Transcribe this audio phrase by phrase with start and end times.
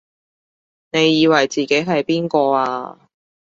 [0.91, 3.07] 你以為自己係邊個啊？